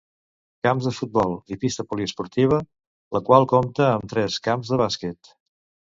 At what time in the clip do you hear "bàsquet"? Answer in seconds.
4.87-5.35